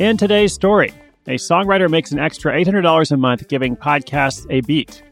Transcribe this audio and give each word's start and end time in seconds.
In 0.00 0.16
today's 0.16 0.52
story, 0.52 0.92
a 1.28 1.36
songwriter 1.36 1.88
makes 1.88 2.10
an 2.10 2.18
extra 2.18 2.52
$800 2.52 3.12
a 3.12 3.16
month 3.16 3.46
giving 3.46 3.76
podcasts 3.76 4.44
a 4.50 4.60
beat. 4.62 5.04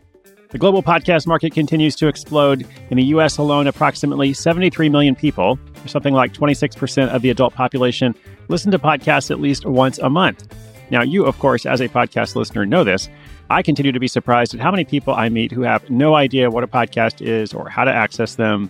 The 0.51 0.59
global 0.59 0.83
podcast 0.83 1.25
market 1.25 1.55
continues 1.55 1.95
to 1.97 2.09
explode. 2.09 2.67
In 2.91 2.97
the 2.97 3.05
US 3.05 3.39
alone, 3.39 3.69
approximately 3.69 4.33
73 4.33 4.89
million 4.89 5.15
people, 5.15 5.57
or 5.85 5.89
something 5.89 6.13
like 6.13 6.35
26% 6.35 7.15
of 7.15 7.23
the 7.23 7.31
adult 7.31 7.55
population, 7.55 8.13
listen 8.49 8.73
to 8.73 8.79
podcasts 8.79 9.31
at 9.31 9.41
least 9.41 9.65
once 9.65 9.99
a 9.99 10.11
month. 10.11 10.53
Now, 10.91 11.03
you, 11.03 11.27
of 11.27 11.39
course, 11.39 11.65
as 11.65 11.81
a 11.81 11.89
podcast 11.89 12.35
listener, 12.35 12.67
know 12.67 12.83
this. 12.83 13.09
I 13.51 13.63
continue 13.63 13.93
to 13.93 14.01
be 14.01 14.09
surprised 14.09 14.53
at 14.53 14.61
how 14.61 14.73
many 14.73 14.85
people 14.85 15.15
I 15.15 15.29
meet 15.29 15.53
who 15.53 15.63
have 15.63 15.89
no 15.91 16.17
idea 16.17 16.51
what 16.51 16.65
a 16.65 16.67
podcast 16.67 17.25
is 17.25 17.55
or 17.55 17.69
how 17.69 17.85
to 17.85 17.95
access 17.95 18.35
them. 18.35 18.69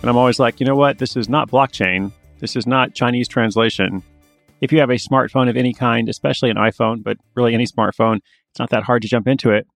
And 0.00 0.10
I'm 0.10 0.16
always 0.16 0.40
like, 0.40 0.58
you 0.58 0.66
know 0.66 0.74
what? 0.74 0.98
This 0.98 1.16
is 1.16 1.28
not 1.28 1.48
blockchain. 1.48 2.10
This 2.40 2.56
is 2.56 2.66
not 2.66 2.94
Chinese 2.94 3.28
translation. 3.28 4.02
If 4.64 4.72
you 4.72 4.78
have 4.78 4.88
a 4.88 4.94
smartphone 4.94 5.50
of 5.50 5.58
any 5.58 5.74
kind, 5.74 6.08
especially 6.08 6.48
an 6.48 6.56
iPhone, 6.56 7.02
but 7.04 7.18
really 7.36 7.52
any 7.52 7.66
smartphone, 7.66 8.20
it's 8.50 8.58
not 8.58 8.70
that 8.70 8.84
hard 8.84 9.02
to 9.02 9.08
jump 9.08 9.28
into 9.28 9.50
it. 9.50 9.66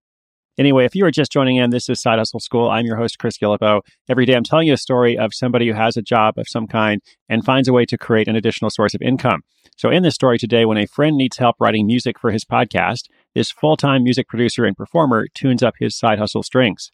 Anyway, 0.56 0.86
if 0.86 0.94
you 0.94 1.04
are 1.04 1.10
just 1.10 1.30
joining 1.30 1.56
in, 1.56 1.68
this 1.68 1.90
is 1.90 2.00
Side 2.00 2.18
Hustle 2.18 2.40
School. 2.40 2.70
I'm 2.70 2.86
your 2.86 2.96
host, 2.96 3.18
Chris 3.18 3.36
Guillebeau. 3.36 3.82
Every 4.08 4.24
day 4.24 4.32
I'm 4.32 4.44
telling 4.44 4.66
you 4.66 4.72
a 4.72 4.78
story 4.78 5.18
of 5.18 5.34
somebody 5.34 5.68
who 5.68 5.74
has 5.74 5.98
a 5.98 6.02
job 6.02 6.38
of 6.38 6.48
some 6.48 6.66
kind 6.66 7.02
and 7.28 7.44
finds 7.44 7.68
a 7.68 7.72
way 7.74 7.84
to 7.84 7.98
create 7.98 8.28
an 8.28 8.36
additional 8.36 8.70
source 8.70 8.94
of 8.94 9.02
income. 9.02 9.42
So, 9.76 9.90
in 9.90 10.04
this 10.04 10.14
story 10.14 10.38
today, 10.38 10.64
when 10.64 10.78
a 10.78 10.86
friend 10.86 11.18
needs 11.18 11.36
help 11.36 11.56
writing 11.60 11.86
music 11.86 12.18
for 12.18 12.30
his 12.30 12.46
podcast, 12.46 13.10
this 13.34 13.50
full 13.50 13.76
time 13.76 14.04
music 14.04 14.26
producer 14.26 14.64
and 14.64 14.74
performer 14.74 15.26
tunes 15.34 15.62
up 15.62 15.74
his 15.78 15.98
side 15.98 16.18
hustle 16.18 16.42
strings. 16.42 16.92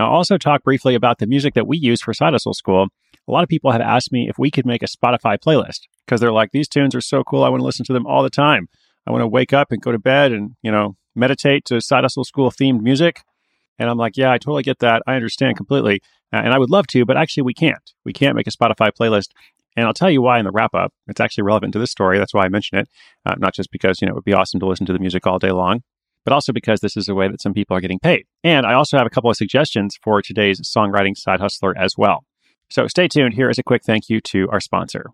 Now, 0.00 0.06
I'll 0.06 0.16
also 0.16 0.38
talk 0.38 0.62
briefly 0.62 0.94
about 0.94 1.18
the 1.18 1.26
music 1.26 1.52
that 1.52 1.66
we 1.66 1.76
use 1.76 2.00
for 2.00 2.14
Side 2.14 2.32
Hustle 2.32 2.54
School. 2.54 2.88
A 3.28 3.30
lot 3.30 3.42
of 3.42 3.50
people 3.50 3.70
have 3.70 3.82
asked 3.82 4.10
me 4.10 4.30
if 4.30 4.38
we 4.38 4.50
could 4.50 4.64
make 4.64 4.82
a 4.82 4.86
Spotify 4.86 5.36
playlist 5.38 5.80
because 6.06 6.22
they're 6.22 6.32
like, 6.32 6.52
these 6.52 6.68
tunes 6.68 6.94
are 6.94 7.02
so 7.02 7.22
cool. 7.22 7.44
I 7.44 7.50
want 7.50 7.60
to 7.60 7.66
listen 7.66 7.84
to 7.84 7.92
them 7.92 8.06
all 8.06 8.22
the 8.22 8.30
time. 8.30 8.70
I 9.06 9.10
want 9.10 9.20
to 9.20 9.28
wake 9.28 9.52
up 9.52 9.72
and 9.72 9.82
go 9.82 9.92
to 9.92 9.98
bed 9.98 10.32
and, 10.32 10.56
you 10.62 10.72
know, 10.72 10.96
meditate 11.14 11.66
to 11.66 11.82
Side 11.82 12.04
Hustle 12.04 12.24
School 12.24 12.50
themed 12.50 12.80
music. 12.80 13.20
And 13.78 13.90
I'm 13.90 13.98
like, 13.98 14.16
yeah, 14.16 14.32
I 14.32 14.38
totally 14.38 14.62
get 14.62 14.78
that. 14.78 15.02
I 15.06 15.16
understand 15.16 15.58
completely. 15.58 16.00
Uh, 16.32 16.36
and 16.36 16.54
I 16.54 16.58
would 16.58 16.70
love 16.70 16.86
to, 16.88 17.04
but 17.04 17.18
actually, 17.18 17.42
we 17.42 17.52
can't. 17.52 17.92
We 18.06 18.14
can't 18.14 18.36
make 18.36 18.46
a 18.46 18.50
Spotify 18.50 18.92
playlist. 18.98 19.32
And 19.76 19.86
I'll 19.86 19.92
tell 19.92 20.10
you 20.10 20.22
why 20.22 20.38
in 20.38 20.46
the 20.46 20.50
wrap 20.50 20.74
up. 20.74 20.94
It's 21.08 21.20
actually 21.20 21.44
relevant 21.44 21.74
to 21.74 21.78
this 21.78 21.90
story. 21.90 22.18
That's 22.18 22.32
why 22.32 22.46
I 22.46 22.48
mention 22.48 22.78
it. 22.78 22.88
Uh, 23.26 23.34
not 23.36 23.52
just 23.52 23.70
because, 23.70 24.00
you 24.00 24.06
know, 24.06 24.12
it 24.12 24.14
would 24.14 24.24
be 24.24 24.32
awesome 24.32 24.60
to 24.60 24.66
listen 24.66 24.86
to 24.86 24.94
the 24.94 24.98
music 24.98 25.26
all 25.26 25.38
day 25.38 25.50
long, 25.50 25.82
but 26.24 26.32
also 26.32 26.52
because 26.52 26.80
this 26.80 26.96
is 26.96 27.08
a 27.08 27.14
way 27.14 27.28
that 27.28 27.40
some 27.40 27.54
people 27.54 27.76
are 27.76 27.80
getting 27.80 27.98
paid. 27.98 28.24
And 28.44 28.66
I 28.66 28.74
also 28.74 28.96
have 28.96 29.06
a 29.06 29.10
couple 29.10 29.30
of 29.30 29.36
suggestions 29.36 29.96
for 30.02 30.22
today's 30.22 30.60
songwriting 30.60 31.16
side 31.16 31.40
hustler 31.40 31.76
as 31.76 31.94
well. 31.96 32.24
So 32.70 32.86
stay 32.86 33.08
tuned. 33.08 33.34
Here 33.34 33.50
is 33.50 33.58
a 33.58 33.62
quick 33.62 33.82
thank 33.84 34.08
you 34.08 34.20
to 34.22 34.48
our 34.50 34.60
sponsor. 34.60 35.06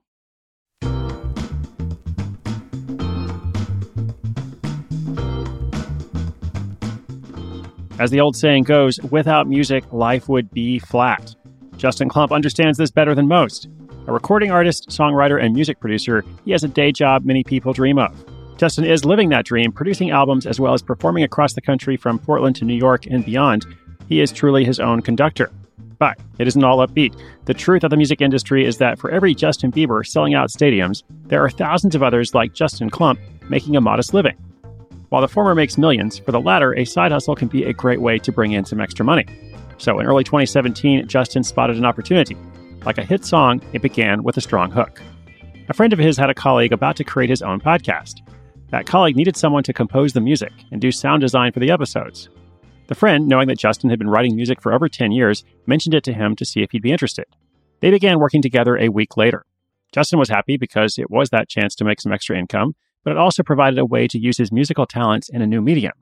As 7.98 8.10
the 8.10 8.20
old 8.20 8.36
saying 8.36 8.64
goes, 8.64 9.00
without 9.10 9.48
music, 9.48 9.90
life 9.90 10.28
would 10.28 10.50
be 10.50 10.78
flat. 10.78 11.34
Justin 11.78 12.10
Klump 12.10 12.30
understands 12.30 12.76
this 12.76 12.90
better 12.90 13.14
than 13.14 13.26
most. 13.26 13.68
A 14.06 14.12
recording 14.12 14.50
artist, 14.50 14.90
songwriter, 14.90 15.42
and 15.42 15.54
music 15.54 15.80
producer, 15.80 16.22
he 16.44 16.52
has 16.52 16.62
a 16.62 16.68
day 16.68 16.92
job 16.92 17.24
many 17.24 17.42
people 17.42 17.72
dream 17.72 17.98
of. 17.98 18.35
Justin 18.56 18.84
is 18.84 19.04
living 19.04 19.28
that 19.28 19.44
dream, 19.44 19.70
producing 19.70 20.10
albums 20.10 20.46
as 20.46 20.58
well 20.58 20.72
as 20.72 20.82
performing 20.82 21.22
across 21.22 21.52
the 21.52 21.60
country 21.60 21.96
from 21.96 22.18
Portland 22.18 22.56
to 22.56 22.64
New 22.64 22.74
York 22.74 23.04
and 23.06 23.24
beyond. 23.24 23.66
He 24.08 24.20
is 24.20 24.32
truly 24.32 24.64
his 24.64 24.80
own 24.80 25.02
conductor. 25.02 25.50
But 25.98 26.18
it 26.38 26.46
isn't 26.46 26.64
all 26.64 26.86
upbeat. 26.86 27.18
The 27.44 27.54
truth 27.54 27.84
of 27.84 27.90
the 27.90 27.96
music 27.96 28.20
industry 28.20 28.64
is 28.64 28.78
that 28.78 28.98
for 28.98 29.10
every 29.10 29.34
Justin 29.34 29.72
Bieber 29.72 30.06
selling 30.06 30.34
out 30.34 30.48
stadiums, 30.48 31.02
there 31.26 31.44
are 31.44 31.50
thousands 31.50 31.94
of 31.94 32.02
others 32.02 32.34
like 32.34 32.54
Justin 32.54 32.90
Klump 32.90 33.18
making 33.48 33.76
a 33.76 33.80
modest 33.80 34.14
living. 34.14 34.36
While 35.10 35.22
the 35.22 35.28
former 35.28 35.54
makes 35.54 35.78
millions, 35.78 36.18
for 36.18 36.32
the 36.32 36.40
latter, 36.40 36.74
a 36.74 36.84
side 36.84 37.12
hustle 37.12 37.36
can 37.36 37.48
be 37.48 37.64
a 37.64 37.72
great 37.72 38.00
way 38.00 38.18
to 38.18 38.32
bring 38.32 38.52
in 38.52 38.64
some 38.64 38.80
extra 38.80 39.04
money. 39.04 39.26
So 39.78 39.98
in 39.98 40.06
early 40.06 40.24
2017, 40.24 41.06
Justin 41.06 41.44
spotted 41.44 41.76
an 41.76 41.84
opportunity. 41.84 42.36
Like 42.84 42.98
a 42.98 43.04
hit 43.04 43.24
song, 43.24 43.62
it 43.72 43.82
began 43.82 44.22
with 44.22 44.36
a 44.36 44.40
strong 44.40 44.70
hook. 44.70 45.02
A 45.68 45.74
friend 45.74 45.92
of 45.92 45.98
his 45.98 46.16
had 46.16 46.30
a 46.30 46.34
colleague 46.34 46.72
about 46.72 46.96
to 46.96 47.04
create 47.04 47.30
his 47.30 47.42
own 47.42 47.60
podcast. 47.60 48.22
That 48.70 48.86
colleague 48.86 49.16
needed 49.16 49.36
someone 49.36 49.62
to 49.64 49.72
compose 49.72 50.12
the 50.12 50.20
music 50.20 50.52
and 50.72 50.80
do 50.80 50.90
sound 50.90 51.20
design 51.20 51.52
for 51.52 51.60
the 51.60 51.70
episodes. 51.70 52.28
The 52.88 52.94
friend, 52.94 53.28
knowing 53.28 53.48
that 53.48 53.58
Justin 53.58 53.90
had 53.90 53.98
been 53.98 54.10
writing 54.10 54.36
music 54.36 54.60
for 54.60 54.72
over 54.72 54.88
10 54.88 55.12
years, 55.12 55.44
mentioned 55.66 55.94
it 55.94 56.04
to 56.04 56.12
him 56.12 56.36
to 56.36 56.44
see 56.44 56.62
if 56.62 56.70
he'd 56.70 56.82
be 56.82 56.92
interested. 56.92 57.26
They 57.80 57.90
began 57.90 58.18
working 58.18 58.42
together 58.42 58.76
a 58.76 58.88
week 58.88 59.16
later. 59.16 59.44
Justin 59.92 60.18
was 60.18 60.28
happy 60.28 60.56
because 60.56 60.98
it 60.98 61.10
was 61.10 61.30
that 61.30 61.48
chance 61.48 61.74
to 61.76 61.84
make 61.84 62.00
some 62.00 62.12
extra 62.12 62.38
income, 62.38 62.74
but 63.04 63.12
it 63.12 63.18
also 63.18 63.42
provided 63.42 63.78
a 63.78 63.86
way 63.86 64.08
to 64.08 64.18
use 64.18 64.38
his 64.38 64.52
musical 64.52 64.86
talents 64.86 65.28
in 65.28 65.42
a 65.42 65.46
new 65.46 65.60
medium. 65.60 65.92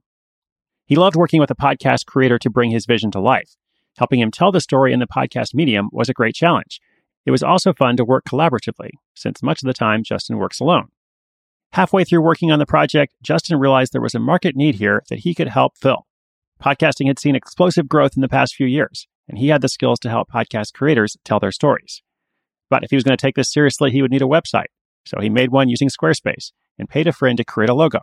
He 0.86 0.96
loved 0.96 1.16
working 1.16 1.40
with 1.40 1.50
a 1.50 1.54
podcast 1.54 2.06
creator 2.06 2.38
to 2.38 2.50
bring 2.50 2.70
his 2.70 2.86
vision 2.86 3.10
to 3.12 3.20
life. 3.20 3.56
Helping 3.98 4.20
him 4.20 4.30
tell 4.30 4.52
the 4.52 4.60
story 4.60 4.92
in 4.92 5.00
the 5.00 5.06
podcast 5.06 5.54
medium 5.54 5.88
was 5.92 6.08
a 6.08 6.14
great 6.14 6.34
challenge. 6.34 6.80
It 7.24 7.30
was 7.30 7.42
also 7.42 7.72
fun 7.72 7.96
to 7.96 8.04
work 8.04 8.24
collaboratively, 8.24 8.90
since 9.14 9.42
much 9.42 9.62
of 9.62 9.66
the 9.66 9.72
time 9.72 10.02
Justin 10.02 10.36
works 10.36 10.60
alone. 10.60 10.88
Halfway 11.74 12.04
through 12.04 12.22
working 12.22 12.52
on 12.52 12.60
the 12.60 12.66
project, 12.66 13.16
Justin 13.20 13.58
realized 13.58 13.92
there 13.92 14.00
was 14.00 14.14
a 14.14 14.20
market 14.20 14.54
need 14.54 14.76
here 14.76 15.02
that 15.08 15.18
he 15.18 15.34
could 15.34 15.48
help 15.48 15.76
fill. 15.76 16.06
Podcasting 16.62 17.08
had 17.08 17.18
seen 17.18 17.34
explosive 17.34 17.88
growth 17.88 18.12
in 18.14 18.22
the 18.22 18.28
past 18.28 18.54
few 18.54 18.68
years, 18.68 19.08
and 19.28 19.38
he 19.38 19.48
had 19.48 19.60
the 19.60 19.68
skills 19.68 19.98
to 19.98 20.08
help 20.08 20.30
podcast 20.30 20.72
creators 20.72 21.16
tell 21.24 21.40
their 21.40 21.50
stories. 21.50 22.00
But 22.70 22.84
if 22.84 22.90
he 22.90 22.96
was 22.96 23.02
going 23.02 23.16
to 23.16 23.20
take 23.20 23.34
this 23.34 23.52
seriously, 23.52 23.90
he 23.90 24.02
would 24.02 24.12
need 24.12 24.22
a 24.22 24.26
website. 24.26 24.70
So 25.04 25.20
he 25.20 25.28
made 25.28 25.50
one 25.50 25.68
using 25.68 25.88
Squarespace 25.88 26.52
and 26.78 26.88
paid 26.88 27.08
a 27.08 27.12
friend 27.12 27.36
to 27.38 27.44
create 27.44 27.70
a 27.70 27.74
logo. 27.74 28.02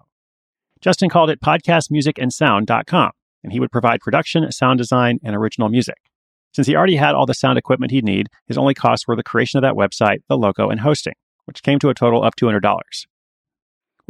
Justin 0.81 1.07
called 1.07 1.29
it 1.29 1.39
podcastmusicandsound.com, 1.39 3.11
and 3.41 3.53
he 3.53 3.59
would 3.61 3.71
provide 3.71 4.01
production, 4.01 4.51
sound 4.51 4.79
design, 4.79 5.19
and 5.23 5.33
original 5.33 5.69
music. 5.69 6.09
Since 6.53 6.67
he 6.67 6.75
already 6.75 6.97
had 6.97 7.15
all 7.15 7.25
the 7.25 7.33
sound 7.33 7.57
equipment 7.57 7.93
he'd 7.93 8.03
need, 8.03 8.27
his 8.47 8.57
only 8.57 8.73
costs 8.73 9.07
were 9.07 9.15
the 9.15 9.23
creation 9.23 9.59
of 9.59 9.61
that 9.61 9.75
website, 9.75 10.17
the 10.27 10.35
logo, 10.35 10.69
and 10.69 10.81
hosting, 10.81 11.15
which 11.45 11.63
came 11.63 11.79
to 11.79 11.87
a 11.87 11.93
total 11.93 12.21
of 12.21 12.35
$200. 12.35 12.59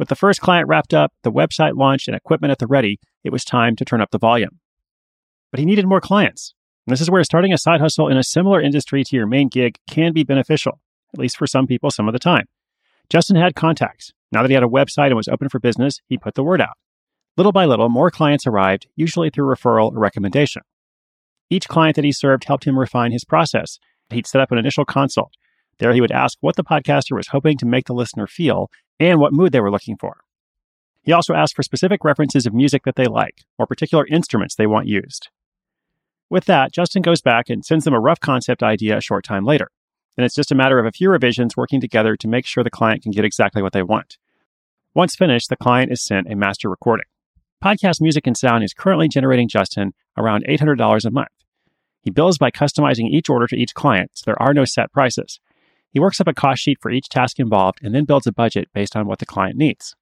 With 0.02 0.08
the 0.08 0.16
first 0.16 0.40
client 0.40 0.66
wrapped 0.66 0.92
up, 0.92 1.12
the 1.22 1.30
website 1.30 1.76
launched, 1.76 2.08
and 2.08 2.16
equipment 2.16 2.50
at 2.50 2.58
the 2.58 2.66
ready, 2.66 2.98
it 3.22 3.30
was 3.30 3.44
time 3.44 3.76
to 3.76 3.84
turn 3.84 4.00
up 4.00 4.10
the 4.10 4.18
volume. 4.18 4.58
But 5.52 5.60
he 5.60 5.64
needed 5.64 5.86
more 5.86 6.00
clients. 6.00 6.54
And 6.84 6.92
this 6.92 7.00
is 7.00 7.08
where 7.08 7.22
starting 7.22 7.52
a 7.52 7.56
side 7.56 7.80
hustle 7.80 8.08
in 8.08 8.16
a 8.16 8.24
similar 8.24 8.60
industry 8.60 9.04
to 9.04 9.14
your 9.14 9.28
main 9.28 9.46
gig 9.46 9.78
can 9.88 10.12
be 10.12 10.24
beneficial, 10.24 10.80
at 11.14 11.20
least 11.20 11.36
for 11.36 11.46
some 11.46 11.68
people 11.68 11.92
some 11.92 12.08
of 12.08 12.14
the 12.14 12.18
time. 12.18 12.46
Justin 13.10 13.36
had 13.36 13.54
contacts. 13.54 14.10
Now 14.32 14.42
that 14.42 14.50
he 14.50 14.54
had 14.54 14.64
a 14.64 14.66
website 14.66 15.06
and 15.06 15.14
was 15.14 15.28
open 15.28 15.48
for 15.48 15.60
business, 15.60 16.00
he 16.08 16.18
put 16.18 16.34
the 16.34 16.42
word 16.42 16.60
out. 16.60 16.76
Little 17.36 17.52
by 17.52 17.64
little, 17.64 17.88
more 17.88 18.10
clients 18.10 18.44
arrived, 18.44 18.88
usually 18.96 19.30
through 19.30 19.54
referral 19.54 19.92
or 19.92 20.00
recommendation. 20.00 20.62
Each 21.48 21.68
client 21.68 21.94
that 21.94 22.04
he 22.04 22.10
served 22.10 22.42
helped 22.42 22.64
him 22.64 22.76
refine 22.76 23.12
his 23.12 23.24
process. 23.24 23.78
He'd 24.10 24.26
set 24.26 24.40
up 24.40 24.50
an 24.50 24.58
initial 24.58 24.84
consult. 24.84 25.30
There, 25.78 25.92
he 25.92 26.00
would 26.00 26.10
ask 26.10 26.38
what 26.40 26.56
the 26.56 26.64
podcaster 26.64 27.16
was 27.16 27.28
hoping 27.28 27.56
to 27.58 27.66
make 27.66 27.86
the 27.86 27.94
listener 27.94 28.26
feel 28.26 28.68
and 28.98 29.20
what 29.20 29.32
mood 29.32 29.52
they 29.52 29.60
were 29.60 29.70
looking 29.70 29.96
for. 29.96 30.18
He 31.02 31.12
also 31.12 31.34
asked 31.34 31.56
for 31.56 31.62
specific 31.62 32.04
references 32.04 32.46
of 32.46 32.54
music 32.54 32.84
that 32.84 32.96
they 32.96 33.06
like 33.06 33.42
or 33.58 33.66
particular 33.66 34.06
instruments 34.06 34.54
they 34.54 34.66
want 34.66 34.86
used. 34.86 35.28
With 36.30 36.44
that, 36.46 36.72
Justin 36.72 37.02
goes 37.02 37.20
back 37.20 37.50
and 37.50 37.64
sends 37.64 37.84
them 37.84 37.94
a 37.94 38.00
rough 38.00 38.20
concept 38.20 38.62
idea 38.62 38.96
a 38.96 39.02
short 39.02 39.24
time 39.24 39.44
later 39.44 39.68
and 40.16 40.24
it's 40.24 40.34
just 40.34 40.52
a 40.52 40.56
matter 40.56 40.78
of 40.78 40.86
a 40.86 40.92
few 40.92 41.10
revisions 41.10 41.56
working 41.56 41.80
together 41.80 42.16
to 42.16 42.28
make 42.28 42.46
sure 42.46 42.62
the 42.62 42.70
client 42.70 43.02
can 43.02 43.12
get 43.12 43.24
exactly 43.24 43.62
what 43.62 43.72
they 43.72 43.82
want. 43.82 44.18
Once 44.94 45.16
finished, 45.16 45.48
the 45.48 45.56
client 45.56 45.90
is 45.90 46.04
sent 46.04 46.30
a 46.30 46.36
master 46.36 46.68
recording. 46.68 47.06
Podcast 47.64 48.00
Music 48.00 48.26
and 48.26 48.36
Sound 48.36 48.62
is 48.62 48.74
currently 48.74 49.08
generating 49.08 49.48
Justin 49.48 49.94
around 50.18 50.44
$800 50.46 51.04
a 51.04 51.10
month. 51.10 51.28
He 52.02 52.10
bills 52.10 52.36
by 52.36 52.50
customizing 52.50 53.08
each 53.08 53.30
order 53.30 53.46
to 53.46 53.56
each 53.56 53.74
client, 53.74 54.10
so 54.14 54.24
there 54.26 54.42
are 54.42 54.52
no 54.52 54.64
set 54.64 54.92
prices. 54.92 55.40
He 55.92 56.00
works 56.00 56.20
up 56.20 56.28
a 56.28 56.34
cost 56.34 56.62
sheet 56.62 56.78
for 56.80 56.90
each 56.90 57.08
task 57.08 57.38
involved 57.38 57.78
and 57.82 57.94
then 57.94 58.04
builds 58.04 58.26
a 58.26 58.32
budget 58.32 58.68
based 58.72 58.96
on 58.96 59.06
what 59.06 59.18
the 59.18 59.26
client 59.26 59.56
needs. 59.56 59.94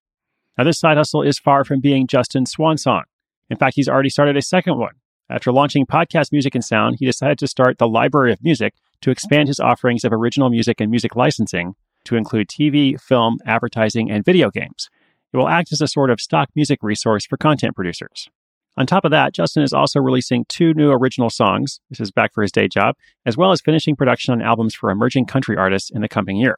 Now, 0.56 0.64
this 0.64 0.78
side 0.78 0.96
hustle 0.96 1.22
is 1.22 1.38
far 1.38 1.64
from 1.64 1.80
being 1.80 2.06
Justin's 2.06 2.52
swan 2.52 2.78
song. 2.78 3.04
In 3.48 3.56
fact, 3.56 3.74
he's 3.76 3.88
already 3.88 4.10
started 4.10 4.36
a 4.36 4.42
second 4.42 4.78
one. 4.78 4.94
After 5.28 5.52
launching 5.52 5.86
Podcast 5.86 6.32
Music 6.32 6.54
and 6.54 6.64
Sound, 6.64 6.96
he 6.98 7.06
decided 7.06 7.38
to 7.38 7.46
start 7.46 7.78
the 7.78 7.88
Library 7.88 8.32
of 8.32 8.42
Music, 8.42 8.74
to 9.00 9.10
expand 9.10 9.48
his 9.48 9.60
offerings 9.60 10.04
of 10.04 10.12
original 10.12 10.50
music 10.50 10.80
and 10.80 10.90
music 10.90 11.16
licensing 11.16 11.74
to 12.04 12.16
include 12.16 12.48
TV, 12.48 13.00
film, 13.00 13.38
advertising, 13.46 14.10
and 14.10 14.24
video 14.24 14.50
games. 14.50 14.88
It 15.32 15.36
will 15.36 15.48
act 15.48 15.72
as 15.72 15.80
a 15.80 15.88
sort 15.88 16.10
of 16.10 16.20
stock 16.20 16.50
music 16.54 16.80
resource 16.82 17.26
for 17.26 17.36
content 17.36 17.76
producers. 17.76 18.28
On 18.76 18.86
top 18.86 19.04
of 19.04 19.10
that, 19.10 19.34
Justin 19.34 19.62
is 19.62 19.72
also 19.72 20.00
releasing 20.00 20.44
two 20.48 20.72
new 20.74 20.90
original 20.90 21.28
songs. 21.28 21.80
This 21.90 22.00
is 22.00 22.12
back 22.12 22.32
for 22.32 22.42
his 22.42 22.52
day 22.52 22.68
job, 22.68 22.94
as 23.26 23.36
well 23.36 23.50
as 23.50 23.60
finishing 23.60 23.96
production 23.96 24.32
on 24.32 24.40
albums 24.40 24.74
for 24.74 24.90
emerging 24.90 25.26
country 25.26 25.56
artists 25.56 25.90
in 25.90 26.02
the 26.02 26.08
coming 26.08 26.36
year. 26.36 26.56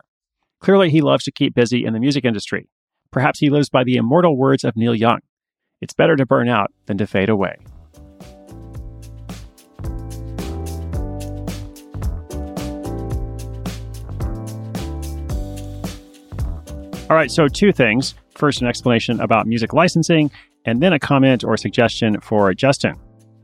Clearly, 0.60 0.90
he 0.90 1.00
loves 1.00 1.24
to 1.24 1.32
keep 1.32 1.54
busy 1.54 1.84
in 1.84 1.94
the 1.94 2.00
music 2.00 2.24
industry. 2.24 2.68
Perhaps 3.10 3.40
he 3.40 3.50
lives 3.50 3.68
by 3.68 3.82
the 3.82 3.96
immortal 3.96 4.36
words 4.36 4.62
of 4.62 4.76
Neil 4.76 4.94
Young 4.94 5.20
It's 5.80 5.94
better 5.94 6.16
to 6.16 6.26
burn 6.26 6.48
out 6.48 6.70
than 6.86 6.98
to 6.98 7.06
fade 7.06 7.28
away. 7.28 7.56
All 17.10 17.16
right, 17.16 17.30
so 17.30 17.48
two 17.48 17.72
things. 17.72 18.14
First, 18.36 18.62
an 18.62 18.68
explanation 18.68 19.20
about 19.20 19.46
music 19.46 19.74
licensing, 19.74 20.30
and 20.64 20.82
then 20.82 20.92
a 20.92 20.98
comment 20.98 21.44
or 21.44 21.54
a 21.54 21.58
suggestion 21.58 22.20
for 22.20 22.52
Justin. 22.54 22.96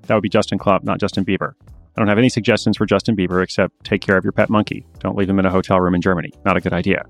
That 0.06 0.14
would 0.14 0.22
be 0.22 0.28
Justin 0.28 0.58
Klump, 0.58 0.84
not 0.84 1.00
Justin 1.00 1.24
Bieber. 1.24 1.52
I 1.96 2.00
don't 2.00 2.08
have 2.08 2.18
any 2.18 2.28
suggestions 2.28 2.76
for 2.76 2.86
Justin 2.86 3.16
Bieber 3.16 3.42
except 3.42 3.84
take 3.84 4.00
care 4.00 4.16
of 4.16 4.24
your 4.24 4.32
pet 4.32 4.50
monkey. 4.50 4.86
Don't 5.00 5.16
leave 5.16 5.28
him 5.28 5.38
in 5.38 5.46
a 5.46 5.50
hotel 5.50 5.80
room 5.80 5.94
in 5.94 6.00
Germany. 6.00 6.32
Not 6.44 6.56
a 6.56 6.60
good 6.60 6.72
idea. 6.72 7.04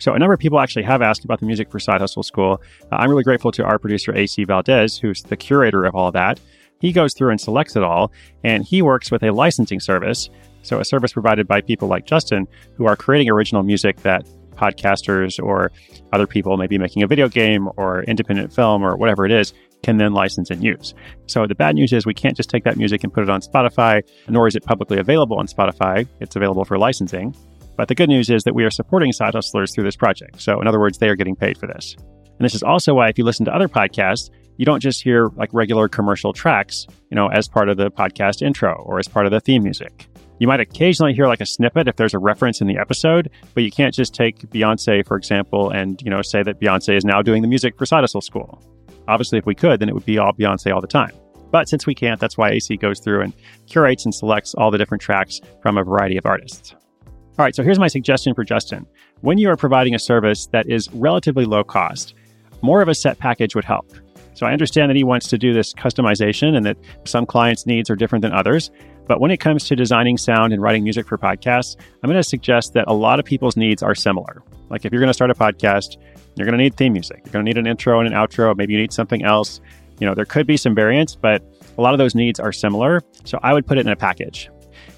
So, 0.00 0.14
a 0.14 0.18
number 0.18 0.32
of 0.32 0.40
people 0.40 0.58
actually 0.58 0.82
have 0.84 1.02
asked 1.02 1.24
about 1.24 1.40
the 1.40 1.46
music 1.46 1.70
for 1.70 1.78
Side 1.78 2.00
Hustle 2.00 2.22
School. 2.22 2.60
Uh, 2.90 2.96
I'm 2.96 3.10
really 3.10 3.22
grateful 3.22 3.52
to 3.52 3.64
our 3.64 3.78
producer, 3.78 4.16
AC 4.16 4.44
Valdez, 4.44 4.98
who's 4.98 5.22
the 5.22 5.36
curator 5.36 5.84
of 5.84 5.94
all 5.94 6.10
that. 6.12 6.40
He 6.80 6.90
goes 6.90 7.12
through 7.12 7.30
and 7.30 7.40
selects 7.40 7.76
it 7.76 7.82
all, 7.82 8.10
and 8.42 8.64
he 8.64 8.80
works 8.80 9.10
with 9.10 9.22
a 9.22 9.30
licensing 9.30 9.78
service. 9.78 10.30
So, 10.62 10.80
a 10.80 10.84
service 10.84 11.12
provided 11.12 11.46
by 11.46 11.60
people 11.60 11.86
like 11.86 12.06
Justin 12.06 12.48
who 12.76 12.86
are 12.86 12.96
creating 12.96 13.30
original 13.30 13.62
music 13.62 13.98
that 13.98 14.26
podcasters 14.60 15.42
or 15.42 15.72
other 16.12 16.26
people, 16.26 16.56
maybe 16.56 16.76
making 16.78 17.02
a 17.02 17.06
video 17.06 17.28
game 17.28 17.68
or 17.76 18.02
independent 18.04 18.52
film 18.52 18.82
or 18.82 18.96
whatever 18.96 19.24
it 19.24 19.32
is, 19.32 19.54
can 19.82 19.96
then 19.96 20.12
license 20.12 20.50
and 20.50 20.62
use. 20.62 20.94
So 21.26 21.46
the 21.46 21.54
bad 21.54 21.74
news 21.74 21.92
is 21.92 22.04
we 22.04 22.14
can't 22.14 22.36
just 22.36 22.50
take 22.50 22.64
that 22.64 22.76
music 22.76 23.02
and 23.02 23.12
put 23.12 23.22
it 23.22 23.30
on 23.30 23.40
Spotify, 23.40 24.02
nor 24.28 24.46
is 24.46 24.54
it 24.54 24.64
publicly 24.64 24.98
available 24.98 25.38
on 25.38 25.46
Spotify. 25.46 26.06
It's 26.20 26.36
available 26.36 26.64
for 26.64 26.78
licensing. 26.78 27.34
But 27.76 27.88
the 27.88 27.94
good 27.94 28.10
news 28.10 28.28
is 28.28 28.42
that 28.44 28.54
we 28.54 28.64
are 28.64 28.70
supporting 28.70 29.10
side 29.12 29.34
hustlers 29.34 29.74
through 29.74 29.84
this 29.84 29.96
project. 29.96 30.42
So 30.42 30.60
in 30.60 30.66
other 30.66 30.78
words, 30.78 30.98
they 30.98 31.08
are 31.08 31.16
getting 31.16 31.36
paid 31.36 31.56
for 31.56 31.66
this. 31.66 31.96
And 31.98 32.44
this 32.44 32.54
is 32.54 32.62
also 32.62 32.94
why 32.94 33.08
if 33.08 33.16
you 33.16 33.24
listen 33.24 33.46
to 33.46 33.54
other 33.54 33.68
podcasts, 33.68 34.30
you 34.58 34.66
don't 34.66 34.80
just 34.80 35.02
hear 35.02 35.28
like 35.36 35.48
regular 35.54 35.88
commercial 35.88 36.34
tracks, 36.34 36.86
you 37.10 37.14
know, 37.14 37.28
as 37.28 37.48
part 37.48 37.70
of 37.70 37.78
the 37.78 37.90
podcast 37.90 38.42
intro 38.42 38.74
or 38.84 38.98
as 38.98 39.08
part 39.08 39.24
of 39.24 39.32
the 39.32 39.40
theme 39.40 39.62
music. 39.62 40.09
You 40.40 40.48
might 40.48 40.58
occasionally 40.58 41.12
hear 41.12 41.26
like 41.26 41.42
a 41.42 41.46
snippet 41.46 41.86
if 41.86 41.96
there's 41.96 42.14
a 42.14 42.18
reference 42.18 42.62
in 42.62 42.66
the 42.66 42.78
episode, 42.78 43.28
but 43.52 43.62
you 43.62 43.70
can't 43.70 43.94
just 43.94 44.14
take 44.14 44.38
Beyonce, 44.50 45.06
for 45.06 45.18
example, 45.18 45.68
and, 45.68 46.00
you 46.00 46.08
know, 46.08 46.22
say 46.22 46.42
that 46.42 46.58
Beyonce 46.58 46.96
is 46.96 47.04
now 47.04 47.20
doing 47.20 47.42
the 47.42 47.48
music 47.48 47.76
for 47.76 47.84
Hustle 47.84 48.22
School. 48.22 48.62
Obviously, 49.06 49.36
if 49.36 49.44
we 49.44 49.54
could, 49.54 49.80
then 49.80 49.90
it 49.90 49.94
would 49.94 50.06
be 50.06 50.16
all 50.16 50.32
Beyonce 50.32 50.74
all 50.74 50.80
the 50.80 50.86
time. 50.86 51.12
But 51.50 51.68
since 51.68 51.86
we 51.86 51.94
can't, 51.94 52.18
that's 52.18 52.38
why 52.38 52.52
AC 52.52 52.74
goes 52.78 53.00
through 53.00 53.20
and 53.20 53.34
curates 53.66 54.06
and 54.06 54.14
selects 54.14 54.54
all 54.54 54.70
the 54.70 54.78
different 54.78 55.02
tracks 55.02 55.42
from 55.60 55.76
a 55.76 55.84
variety 55.84 56.16
of 56.16 56.24
artists. 56.24 56.74
All 57.04 57.44
right, 57.44 57.54
so 57.54 57.62
here's 57.62 57.78
my 57.78 57.88
suggestion 57.88 58.34
for 58.34 58.42
Justin. 58.42 58.86
When 59.20 59.36
you 59.36 59.50
are 59.50 59.56
providing 59.58 59.94
a 59.94 59.98
service 59.98 60.46
that 60.52 60.70
is 60.70 60.90
relatively 60.94 61.44
low 61.44 61.64
cost, 61.64 62.14
more 62.62 62.80
of 62.80 62.88
a 62.88 62.94
set 62.94 63.18
package 63.18 63.54
would 63.54 63.66
help. 63.66 63.92
So 64.32 64.46
I 64.46 64.52
understand 64.52 64.88
that 64.88 64.96
he 64.96 65.04
wants 65.04 65.28
to 65.28 65.36
do 65.36 65.52
this 65.52 65.74
customization 65.74 66.56
and 66.56 66.64
that 66.64 66.78
some 67.04 67.26
clients' 67.26 67.66
needs 67.66 67.90
are 67.90 67.96
different 67.96 68.22
than 68.22 68.32
others. 68.32 68.70
But 69.10 69.20
when 69.20 69.32
it 69.32 69.40
comes 69.40 69.64
to 69.64 69.74
designing 69.74 70.16
sound 70.16 70.52
and 70.52 70.62
writing 70.62 70.84
music 70.84 71.04
for 71.04 71.18
podcasts, 71.18 71.74
I'm 72.00 72.08
going 72.08 72.22
to 72.22 72.22
suggest 72.22 72.74
that 72.74 72.84
a 72.86 72.92
lot 72.92 73.18
of 73.18 73.24
people's 73.24 73.56
needs 73.56 73.82
are 73.82 73.92
similar. 73.92 74.40
Like 74.68 74.84
if 74.84 74.92
you're 74.92 75.00
going 75.00 75.10
to 75.10 75.14
start 75.14 75.32
a 75.32 75.34
podcast, 75.34 75.96
you're 76.36 76.46
going 76.46 76.56
to 76.56 76.62
need 76.62 76.76
theme 76.76 76.92
music. 76.92 77.22
You're 77.24 77.32
going 77.32 77.44
to 77.44 77.48
need 77.48 77.58
an 77.58 77.66
intro 77.66 77.98
and 77.98 78.06
an 78.06 78.14
outro. 78.14 78.56
Maybe 78.56 78.72
you 78.72 78.78
need 78.78 78.92
something 78.92 79.24
else. 79.24 79.60
You 79.98 80.06
know, 80.06 80.14
there 80.14 80.24
could 80.24 80.46
be 80.46 80.56
some 80.56 80.76
variants, 80.76 81.16
but 81.16 81.42
a 81.76 81.82
lot 81.82 81.92
of 81.92 81.98
those 81.98 82.14
needs 82.14 82.38
are 82.38 82.52
similar. 82.52 83.00
So 83.24 83.40
I 83.42 83.52
would 83.52 83.66
put 83.66 83.78
it 83.78 83.80
in 83.80 83.88
a 83.88 83.96
package. 83.96 84.48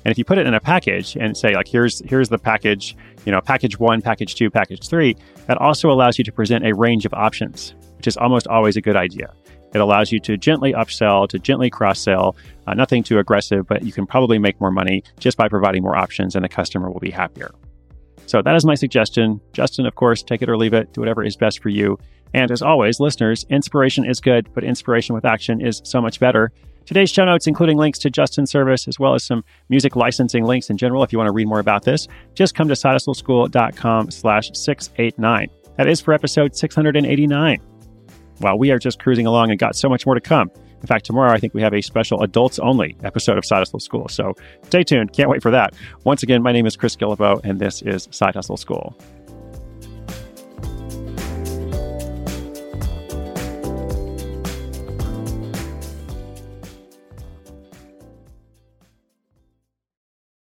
And 0.05 0.13
if 0.13 0.19
you 0.19 0.27
put 0.27 0.37
it 0.37 0.47
in 0.47 0.53
a 0.53 0.61
package 0.61 1.17
and 1.17 1.35
say 1.35 1.55
like 1.55 1.67
here's 1.67 2.03
here's 2.05 2.29
the 2.29 2.37
package, 2.37 2.95
you 3.25 3.33
know, 3.33 3.41
package 3.41 3.79
1, 3.79 4.03
package 4.03 4.35
2, 4.35 4.51
package 4.51 4.87
3, 4.87 5.17
that 5.47 5.57
also 5.57 5.91
allows 5.91 6.19
you 6.19 6.25
to 6.25 6.33
present 6.33 6.67
a 6.67 6.75
range 6.75 7.07
of 7.07 7.15
options, 7.15 7.75
which 7.97 8.07
is 8.07 8.19
almost 8.19 8.47
always 8.47 8.77
a 8.77 8.83
good 8.83 8.97
idea. 8.97 9.33
It 9.75 9.81
allows 9.81 10.13
you 10.13 10.21
to 10.21 10.37
gently 10.37 10.73
upsell, 10.73 11.29
to 11.29 11.39
gently 11.39 11.71
cross 11.71 12.01
sell, 12.01 12.37
uh, 12.67 12.75
nothing 12.75 13.03
too 13.03 13.19
aggressive, 13.19 13.67
but 13.67 13.83
you 13.83 13.93
can 13.93 14.07
probably 14.07 14.39
make 14.39 14.61
more 14.61 14.71
money 14.71 15.03
just 15.19 15.37
by 15.37 15.49
providing 15.49 15.83
more 15.83 15.97
options 15.97 16.35
and 16.35 16.45
the 16.45 16.49
customer 16.49 16.91
will 16.91 17.01
be 17.01 17.11
happier. 17.11 17.51
So 18.27 18.43
that 18.43 18.55
is 18.55 18.65
my 18.65 18.75
suggestion. 18.75 19.41
Justin, 19.53 19.87
of 19.87 19.95
course, 19.95 20.23
take 20.23 20.43
it 20.43 20.49
or 20.49 20.57
leave 20.57 20.75
it, 20.75 20.93
do 20.93 21.01
whatever 21.01 21.25
is 21.25 21.37
best 21.37 21.61
for 21.61 21.69
you. 21.69 21.99
And 22.35 22.51
as 22.51 22.63
always, 22.63 23.01
listeners, 23.01 23.45
inspiration 23.51 24.05
is 24.05 24.21
good, 24.21 24.49
but 24.55 24.65
inspiration 24.65 25.15
with 25.15 25.25
action 25.25 25.61
is 25.61 25.83
so 25.85 26.01
much 26.01 26.19
better. 26.19 26.51
Today's 26.87 27.11
show 27.11 27.25
notes, 27.25 27.47
including 27.47 27.79
links 27.79 27.99
to 28.01 28.11
Justin's 28.11 28.51
service, 28.51 28.89
as 28.89 28.99
well 28.99 29.15
as 29.15 29.25
some 29.25 29.45
music 29.69 29.95
licensing 29.97 30.45
links 30.45 30.69
in 30.69 30.77
general, 30.77 31.03
if 31.03 31.13
you 31.13 31.19
want 31.19 31.29
to 31.29 31.33
read 31.33 31.47
more 31.47 31.61
about 31.61 31.85
this, 31.85 32.09
just 32.35 32.55
come 32.55 32.69
to 32.69 32.75
sidehustleschool.com 32.75 34.11
slash 34.11 34.51
689. 34.53 35.49
That 35.77 35.89
is 35.89 36.01
for 36.01 36.13
episode 36.13 36.57
689. 36.57 37.72
Well, 38.43 38.59
we 38.59 38.73
are 38.73 38.79
just 38.79 38.99
cruising 38.99 39.27
along 39.27 39.51
and 39.51 39.59
got 39.59 39.77
so 39.77 39.89
much 39.89 40.05
more 40.05 40.17
to 40.17 40.21
come. 40.21 40.51
In 40.81 40.87
fact, 40.89 41.05
tomorrow 41.05 41.31
I 41.31 41.39
think 41.39 41.55
we 41.55 41.63
have 41.63 41.73
a 41.73 41.81
special 41.81 42.23
adults 42.23 42.59
only 42.59 42.97
episode 43.05 43.39
of 43.39 43.45
Side 43.45 43.61
Hustle 43.61 43.79
School. 43.79 44.09
So 44.09 44.35
stay 44.65 44.83
tuned. 44.83 45.13
Can't 45.13 45.31
wait 45.31 45.41
for 45.41 45.53
that. 45.53 45.75
Once 46.03 46.25
again, 46.25 46.43
my 46.43 46.51
name 46.51 46.67
is 46.67 46.77
Chris 46.77 46.97
Guillebeau, 46.97 47.41
and 47.45 47.61
this 47.61 47.83
is 47.83 48.09
Side 48.11 48.35
Hustle 48.35 48.57
School. 48.57 48.99